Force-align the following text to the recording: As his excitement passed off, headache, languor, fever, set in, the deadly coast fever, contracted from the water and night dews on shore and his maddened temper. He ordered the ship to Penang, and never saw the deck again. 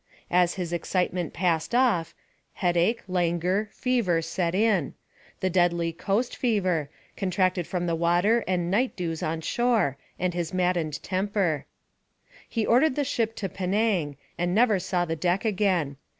As 0.31 0.55
his 0.55 0.73
excitement 0.73 1.31
passed 1.31 1.75
off, 1.75 2.15
headache, 2.53 3.03
languor, 3.07 3.69
fever, 3.71 4.19
set 4.23 4.55
in, 4.55 4.95
the 5.41 5.49
deadly 5.51 5.93
coast 5.93 6.35
fever, 6.35 6.89
contracted 7.15 7.67
from 7.67 7.85
the 7.85 7.93
water 7.93 8.43
and 8.47 8.71
night 8.71 8.95
dews 8.95 9.21
on 9.21 9.41
shore 9.41 9.97
and 10.17 10.33
his 10.33 10.55
maddened 10.55 11.03
temper. 11.03 11.67
He 12.49 12.65
ordered 12.65 12.95
the 12.95 13.03
ship 13.05 13.35
to 13.35 13.47
Penang, 13.47 14.17
and 14.39 14.55
never 14.55 14.79
saw 14.79 15.05
the 15.05 15.15
deck 15.15 15.45
again. 15.45 15.97